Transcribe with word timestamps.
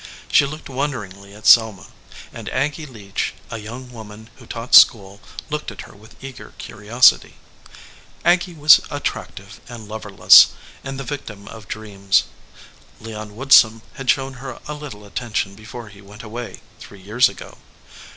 She 0.31 0.47
looked 0.47 0.67
wonderingly 0.67 1.35
at 1.35 1.45
Selma, 1.45 1.85
and 2.33 2.49
Aggy 2.49 2.87
Leach, 2.87 3.35
a 3.51 3.59
young 3.59 3.91
woman 3.91 4.31
who 4.37 4.47
taught 4.47 4.73
school, 4.73 5.21
looked 5.51 5.69
at 5.69 5.81
her 5.81 5.93
with 5.95 6.15
eager 6.23 6.55
curiosity. 6.57 7.35
Aggy 8.25 8.55
was 8.55 8.81
attractive 8.89 9.59
162 9.67 9.67
THE 9.67 9.73
LIAR 9.75 9.75
and 9.79 9.87
loverless, 9.91 10.47
and 10.83 10.99
the 10.99 11.03
victim 11.03 11.47
of 11.49 11.67
dreams. 11.67 12.23
Leon 12.99 13.35
Woodsum 13.35 13.83
had 13.93 14.09
shown 14.09 14.33
her 14.41 14.57
a 14.67 14.73
little 14.73 15.05
attention 15.05 15.53
before 15.53 15.89
he 15.89 16.01
went 16.01 16.23
away, 16.23 16.61
three 16.79 16.99
years 17.03 17.29
ago. 17.29 17.59